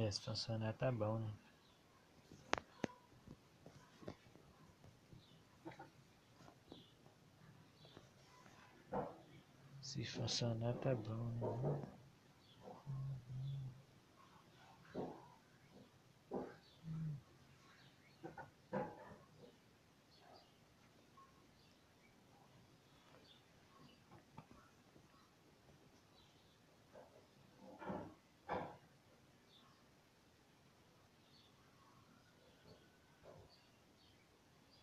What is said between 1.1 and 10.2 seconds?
né? Se